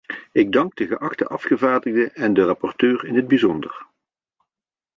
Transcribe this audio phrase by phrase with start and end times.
[0.31, 3.85] Ik dank de geachte afgevaardigden en de rapporteur in het bijzonder.